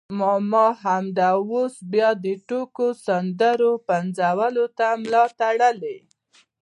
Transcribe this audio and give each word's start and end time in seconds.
ماما 0.19 0.65
همدا 0.83 1.29
اوس 1.49 1.75
بیا 1.91 2.09
د 2.23 2.25
ټوکو 2.47 2.87
سندرو 3.05 3.71
پنځولو 3.87 4.65
ته 4.77 4.87
ملا 5.01 5.23
تړلې. 5.39 5.97